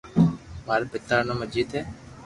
[0.67, 1.81] ماري پيتا رو نوم اجيت ھي